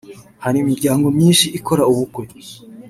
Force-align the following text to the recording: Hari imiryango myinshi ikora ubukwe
Hari 0.43 0.57
imiryango 0.63 1.07
myinshi 1.17 1.45
ikora 1.57 1.81
ubukwe 1.91 2.23